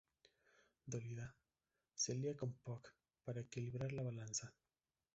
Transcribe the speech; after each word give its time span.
Dolida, 0.87 1.31
se 1.93 2.15
lía 2.15 2.35
con 2.35 2.53
Puck 2.53 2.91
para 3.23 3.41
equilibrar 3.41 3.91
la 3.93 4.01
balanza. 4.01 4.51